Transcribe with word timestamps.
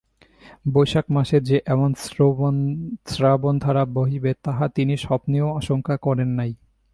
বৈশাখ 0.73 1.05
মাসে 1.09 1.37
যে 1.41 1.57
এমন 1.65 1.91
শ্রাবণধারা 3.07 3.83
বহিবে 3.93 4.31
তাহা 4.43 4.65
তিনি 4.67 4.93
স্বপ্নেও 4.97 5.47
আশঙ্কা 5.57 5.95
করেন 5.97 6.29
নাই। 6.29 6.51